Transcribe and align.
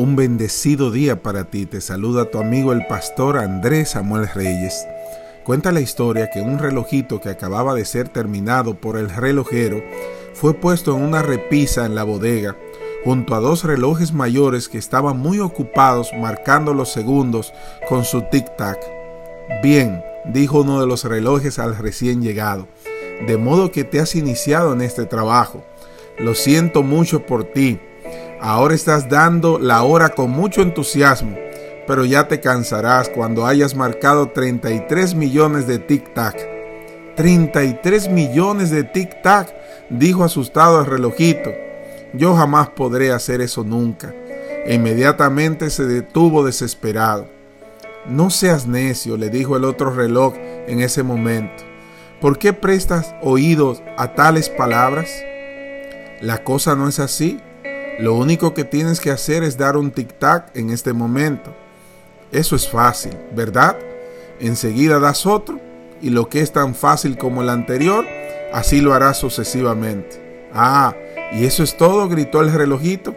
Un 0.00 0.16
bendecido 0.16 0.90
día 0.90 1.22
para 1.22 1.50
ti. 1.50 1.66
Te 1.66 1.82
saluda 1.82 2.30
tu 2.30 2.38
amigo 2.38 2.72
el 2.72 2.86
pastor 2.86 3.36
Andrés 3.36 3.90
Samuel 3.90 4.30
Reyes. 4.34 4.86
Cuenta 5.44 5.72
la 5.72 5.82
historia 5.82 6.30
que 6.30 6.40
un 6.40 6.58
relojito 6.58 7.20
que 7.20 7.28
acababa 7.28 7.74
de 7.74 7.84
ser 7.84 8.08
terminado 8.08 8.80
por 8.80 8.96
el 8.96 9.10
relojero 9.10 9.84
fue 10.32 10.54
puesto 10.54 10.96
en 10.96 11.02
una 11.02 11.20
repisa 11.20 11.84
en 11.84 11.94
la 11.94 12.04
bodega 12.04 12.56
junto 13.04 13.34
a 13.34 13.40
dos 13.40 13.64
relojes 13.64 14.14
mayores 14.14 14.70
que 14.70 14.78
estaban 14.78 15.18
muy 15.18 15.38
ocupados 15.38 16.12
marcando 16.18 16.72
los 16.72 16.90
segundos 16.90 17.52
con 17.86 18.06
su 18.06 18.22
tic-tac. 18.22 18.78
Bien, 19.62 20.02
dijo 20.24 20.62
uno 20.62 20.80
de 20.80 20.86
los 20.86 21.04
relojes 21.04 21.58
al 21.58 21.76
recién 21.76 22.22
llegado, 22.22 22.68
de 23.26 23.36
modo 23.36 23.70
que 23.70 23.84
te 23.84 24.00
has 24.00 24.14
iniciado 24.14 24.72
en 24.72 24.80
este 24.80 25.04
trabajo. 25.04 25.62
Lo 26.18 26.34
siento 26.34 26.82
mucho 26.82 27.26
por 27.26 27.44
ti 27.44 27.80
Ahora 28.42 28.74
estás 28.74 29.10
dando 29.10 29.58
la 29.58 29.82
hora 29.82 30.08
con 30.08 30.30
mucho 30.30 30.62
entusiasmo, 30.62 31.36
pero 31.86 32.06
ya 32.06 32.26
te 32.26 32.40
cansarás 32.40 33.10
cuando 33.10 33.44
hayas 33.44 33.74
marcado 33.74 34.30
33 34.30 35.14
millones 35.14 35.66
de 35.66 35.78
tic-tac. 35.78 36.36
33 37.16 38.08
millones 38.08 38.70
de 38.70 38.90
tic-tac, 38.90 39.52
dijo 39.90 40.24
asustado 40.24 40.80
el 40.80 40.86
relojito. 40.86 41.52
Yo 42.14 42.34
jamás 42.34 42.70
podré 42.70 43.12
hacer 43.12 43.42
eso 43.42 43.62
nunca. 43.62 44.14
E 44.64 44.74
inmediatamente 44.74 45.68
se 45.68 45.84
detuvo 45.84 46.42
desesperado. 46.42 47.28
No 48.06 48.30
seas 48.30 48.66
necio, 48.66 49.18
le 49.18 49.28
dijo 49.28 49.54
el 49.58 49.64
otro 49.64 49.90
reloj 49.90 50.32
en 50.66 50.80
ese 50.80 51.02
momento. 51.02 51.62
¿Por 52.22 52.38
qué 52.38 52.54
prestas 52.54 53.14
oídos 53.20 53.82
a 53.98 54.14
tales 54.14 54.48
palabras? 54.48 55.10
La 56.22 56.42
cosa 56.42 56.74
no 56.74 56.88
es 56.88 57.00
así. 57.00 57.38
Lo 58.00 58.14
único 58.14 58.54
que 58.54 58.64
tienes 58.64 58.98
que 58.98 59.10
hacer 59.10 59.42
es 59.42 59.58
dar 59.58 59.76
un 59.76 59.92
tic-tac 59.92 60.46
en 60.54 60.70
este 60.70 60.94
momento. 60.94 61.54
Eso 62.32 62.56
es 62.56 62.66
fácil, 62.66 63.12
¿verdad? 63.36 63.76
Enseguida 64.40 64.98
das 64.98 65.26
otro 65.26 65.60
y 66.00 66.08
lo 66.08 66.30
que 66.30 66.40
es 66.40 66.50
tan 66.50 66.74
fácil 66.74 67.18
como 67.18 67.42
el 67.42 67.50
anterior, 67.50 68.06
así 68.54 68.80
lo 68.80 68.94
harás 68.94 69.18
sucesivamente. 69.18 70.48
Ah, 70.54 70.94
y 71.32 71.44
eso 71.44 71.62
es 71.62 71.76
todo, 71.76 72.08
gritó 72.08 72.40
el 72.40 72.50
relojito. 72.50 73.14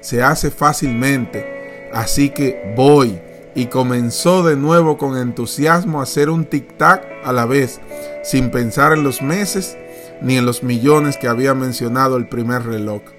Se 0.00 0.22
hace 0.22 0.50
fácilmente. 0.50 1.88
Así 1.94 2.28
que 2.28 2.74
voy. 2.76 3.18
Y 3.54 3.66
comenzó 3.66 4.42
de 4.42 4.54
nuevo 4.54 4.98
con 4.98 5.16
entusiasmo 5.16 6.00
a 6.00 6.02
hacer 6.02 6.28
un 6.28 6.46
tic-tac 6.46 7.00
a 7.24 7.32
la 7.32 7.46
vez, 7.46 7.80
sin 8.22 8.50
pensar 8.50 8.92
en 8.92 9.02
los 9.02 9.22
meses 9.22 9.78
ni 10.20 10.36
en 10.36 10.44
los 10.44 10.62
millones 10.62 11.16
que 11.16 11.26
había 11.26 11.54
mencionado 11.54 12.18
el 12.18 12.28
primer 12.28 12.66
reloj. 12.66 13.15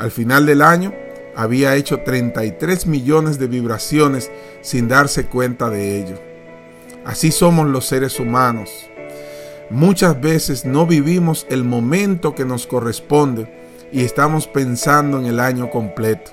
Al 0.00 0.10
final 0.10 0.46
del 0.46 0.62
año 0.62 0.94
había 1.36 1.76
hecho 1.76 2.00
33 2.00 2.86
millones 2.86 3.38
de 3.38 3.48
vibraciones 3.48 4.30
sin 4.62 4.88
darse 4.88 5.26
cuenta 5.26 5.68
de 5.68 6.00
ello. 6.00 6.18
Así 7.04 7.30
somos 7.30 7.68
los 7.68 7.84
seres 7.84 8.18
humanos. 8.18 8.88
Muchas 9.68 10.18
veces 10.18 10.64
no 10.64 10.86
vivimos 10.86 11.46
el 11.50 11.64
momento 11.64 12.34
que 12.34 12.46
nos 12.46 12.66
corresponde 12.66 13.52
y 13.92 14.02
estamos 14.02 14.46
pensando 14.46 15.20
en 15.20 15.26
el 15.26 15.38
año 15.38 15.68
completo. 15.68 16.30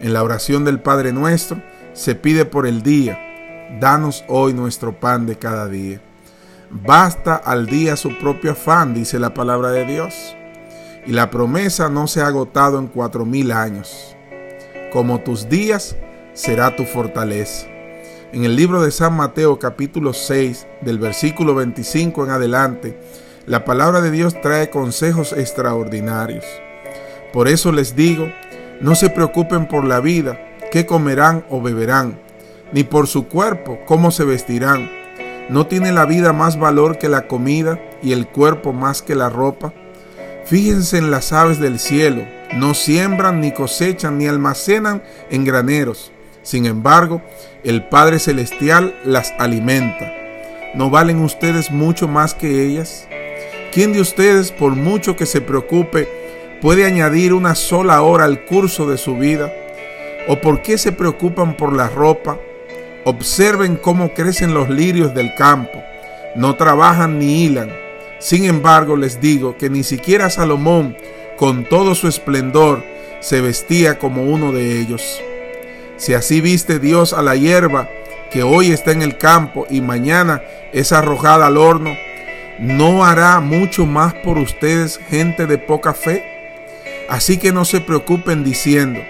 En 0.00 0.14
la 0.14 0.22
oración 0.22 0.64
del 0.64 0.80
Padre 0.80 1.12
nuestro 1.12 1.62
se 1.92 2.14
pide 2.14 2.46
por 2.46 2.66
el 2.66 2.82
día, 2.82 3.18
danos 3.78 4.24
hoy 4.28 4.54
nuestro 4.54 4.98
pan 4.98 5.26
de 5.26 5.36
cada 5.36 5.68
día. 5.68 6.00
Basta 6.70 7.36
al 7.36 7.66
día 7.66 7.96
su 7.96 8.16
propio 8.18 8.52
afán, 8.52 8.94
dice 8.94 9.18
la 9.18 9.34
palabra 9.34 9.72
de 9.72 9.84
Dios 9.84 10.37
y 11.06 11.12
la 11.12 11.30
promesa 11.30 11.88
no 11.88 12.06
se 12.06 12.20
ha 12.20 12.26
agotado 12.26 12.78
en 12.78 12.86
cuatro 12.86 13.24
mil 13.24 13.52
años. 13.52 14.16
Como 14.92 15.20
tus 15.20 15.48
días 15.48 15.96
será 16.32 16.76
tu 16.76 16.84
fortaleza. 16.84 17.66
En 18.32 18.44
el 18.44 18.56
libro 18.56 18.82
de 18.82 18.90
San 18.90 19.16
Mateo 19.16 19.58
capítulo 19.58 20.12
6 20.12 20.66
del 20.82 20.98
versículo 20.98 21.54
25 21.54 22.24
en 22.24 22.30
adelante, 22.30 22.98
la 23.46 23.64
palabra 23.64 24.02
de 24.02 24.10
Dios 24.10 24.38
trae 24.42 24.68
consejos 24.68 25.32
extraordinarios. 25.32 26.44
Por 27.32 27.48
eso 27.48 27.72
les 27.72 27.96
digo, 27.96 28.30
no 28.80 28.94
se 28.94 29.08
preocupen 29.08 29.66
por 29.66 29.84
la 29.84 30.00
vida, 30.00 30.38
qué 30.70 30.84
comerán 30.84 31.44
o 31.48 31.62
beberán, 31.62 32.20
ni 32.72 32.84
por 32.84 33.06
su 33.06 33.26
cuerpo, 33.28 33.78
cómo 33.86 34.10
se 34.10 34.24
vestirán. 34.24 34.90
¿No 35.48 35.66
tiene 35.66 35.92
la 35.92 36.04
vida 36.04 36.34
más 36.34 36.58
valor 36.58 36.98
que 36.98 37.08
la 37.08 37.26
comida 37.26 37.80
y 38.02 38.12
el 38.12 38.28
cuerpo 38.28 38.74
más 38.74 39.00
que 39.00 39.14
la 39.14 39.30
ropa? 39.30 39.72
Fíjense 40.48 40.96
en 40.96 41.10
las 41.10 41.34
aves 41.34 41.60
del 41.60 41.78
cielo, 41.78 42.22
no 42.54 42.72
siembran 42.72 43.42
ni 43.42 43.52
cosechan 43.52 44.16
ni 44.16 44.28
almacenan 44.28 45.02
en 45.30 45.44
graneros. 45.44 46.10
Sin 46.42 46.64
embargo, 46.64 47.20
el 47.64 47.86
Padre 47.86 48.18
Celestial 48.18 48.98
las 49.04 49.34
alimenta. 49.38 50.10
¿No 50.72 50.88
valen 50.88 51.20
ustedes 51.20 51.70
mucho 51.70 52.08
más 52.08 52.32
que 52.32 52.64
ellas? 52.64 53.06
¿Quién 53.74 53.92
de 53.92 54.00
ustedes, 54.00 54.50
por 54.50 54.74
mucho 54.74 55.16
que 55.16 55.26
se 55.26 55.42
preocupe, 55.42 56.08
puede 56.62 56.86
añadir 56.86 57.34
una 57.34 57.54
sola 57.54 58.00
hora 58.00 58.24
al 58.24 58.46
curso 58.46 58.88
de 58.88 58.96
su 58.96 59.18
vida? 59.18 59.52
¿O 60.28 60.40
por 60.40 60.62
qué 60.62 60.78
se 60.78 60.92
preocupan 60.92 61.58
por 61.58 61.74
la 61.74 61.90
ropa? 61.90 62.38
Observen 63.04 63.76
cómo 63.76 64.14
crecen 64.14 64.54
los 64.54 64.70
lirios 64.70 65.12
del 65.14 65.34
campo. 65.34 65.82
No 66.36 66.56
trabajan 66.56 67.18
ni 67.18 67.44
hilan 67.44 67.87
sin 68.18 68.44
embargo, 68.44 68.96
les 68.96 69.20
digo 69.20 69.56
que 69.56 69.70
ni 69.70 69.84
siquiera 69.84 70.28
Salomón, 70.28 70.96
con 71.36 71.64
todo 71.64 71.94
su 71.94 72.08
esplendor, 72.08 72.84
se 73.20 73.40
vestía 73.40 73.98
como 73.98 74.24
uno 74.24 74.50
de 74.50 74.80
ellos. 74.80 75.20
Si 75.96 76.14
así 76.14 76.40
viste 76.40 76.80
Dios 76.80 77.12
a 77.12 77.22
la 77.22 77.36
hierba 77.36 77.88
que 78.32 78.42
hoy 78.42 78.72
está 78.72 78.90
en 78.90 79.02
el 79.02 79.18
campo 79.18 79.66
y 79.70 79.80
mañana 79.80 80.42
es 80.72 80.92
arrojada 80.92 81.46
al 81.46 81.56
horno, 81.56 81.96
¿no 82.58 83.04
hará 83.04 83.38
mucho 83.40 83.86
más 83.86 84.14
por 84.14 84.38
ustedes 84.38 84.98
gente 85.08 85.46
de 85.46 85.58
poca 85.58 85.94
fe? 85.94 86.24
Así 87.08 87.38
que 87.38 87.52
no 87.52 87.64
se 87.64 87.80
preocupen 87.80 88.42
diciendo, 88.42 89.00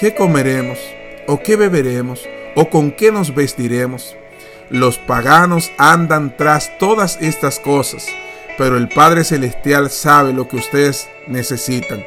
¿qué 0.00 0.14
comeremos? 0.14 0.78
¿O 1.26 1.40
qué 1.40 1.56
beberemos? 1.56 2.26
¿O 2.54 2.70
con 2.70 2.90
qué 2.90 3.12
nos 3.12 3.34
vestiremos? 3.34 4.16
Los 4.70 4.98
paganos 4.98 5.70
andan 5.76 6.36
tras 6.36 6.76
todas 6.78 7.18
estas 7.20 7.60
cosas 7.60 8.08
pero 8.56 8.76
el 8.76 8.88
Padre 8.88 9.24
Celestial 9.24 9.90
sabe 9.90 10.32
lo 10.32 10.48
que 10.48 10.56
ustedes 10.56 11.08
necesitan. 11.26 12.04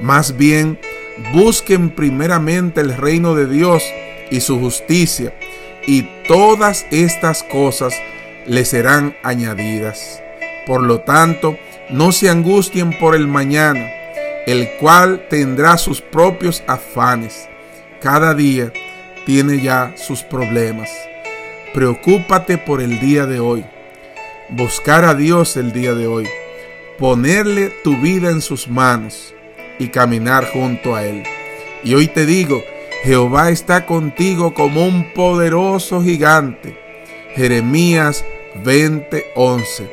Más 0.00 0.36
bien, 0.36 0.78
busquen 1.32 1.90
primeramente 1.90 2.80
el 2.80 2.96
reino 2.96 3.34
de 3.34 3.46
Dios 3.46 3.82
y 4.30 4.40
su 4.40 4.58
justicia, 4.60 5.34
y 5.86 6.02
todas 6.28 6.86
estas 6.90 7.42
cosas 7.42 7.94
les 8.46 8.68
serán 8.68 9.16
añadidas. 9.22 10.22
Por 10.66 10.82
lo 10.82 11.00
tanto, 11.00 11.58
no 11.90 12.12
se 12.12 12.28
angustien 12.28 12.96
por 12.98 13.14
el 13.14 13.26
mañana, 13.26 13.90
el 14.46 14.70
cual 14.78 15.26
tendrá 15.28 15.76
sus 15.76 16.00
propios 16.00 16.62
afanes. 16.66 17.48
Cada 18.00 18.34
día 18.34 18.72
tiene 19.26 19.60
ya 19.60 19.92
sus 19.96 20.22
problemas. 20.22 20.88
Preocúpate 21.74 22.58
por 22.58 22.80
el 22.80 23.00
día 23.00 23.26
de 23.26 23.40
hoy 23.40 23.64
buscar 24.52 25.04
a 25.04 25.14
Dios 25.14 25.56
el 25.56 25.72
día 25.72 25.94
de 25.94 26.06
hoy, 26.06 26.28
ponerle 26.98 27.70
tu 27.82 27.96
vida 27.96 28.30
en 28.30 28.40
sus 28.40 28.68
manos 28.68 29.34
y 29.78 29.88
caminar 29.88 30.46
junto 30.52 30.94
a 30.94 31.04
Él. 31.04 31.22
Y 31.84 31.94
hoy 31.94 32.08
te 32.08 32.26
digo, 32.26 32.62
Jehová 33.02 33.50
está 33.50 33.86
contigo 33.86 34.52
como 34.52 34.84
un 34.84 35.12
poderoso 35.14 36.02
gigante. 36.02 36.78
Jeremías 37.34 38.24
20:11. 38.64 39.88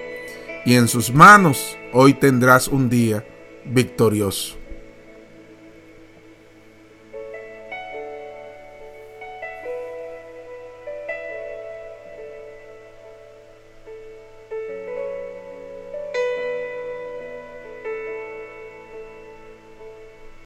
Y 0.66 0.76
en 0.76 0.88
sus 0.88 1.14
manos 1.14 1.78
hoy 1.94 2.14
tendrás 2.14 2.68
un 2.68 2.90
día 2.90 3.26
victorioso. 3.64 4.58